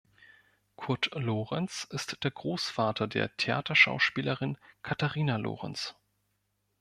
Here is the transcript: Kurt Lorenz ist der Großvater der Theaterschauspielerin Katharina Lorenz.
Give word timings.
Kurt 0.77 1.11
Lorenz 1.13 1.85
ist 1.91 2.23
der 2.23 2.31
Großvater 2.31 3.05
der 3.07 3.37
Theaterschauspielerin 3.37 4.57
Katharina 4.81 5.35
Lorenz. 5.35 5.93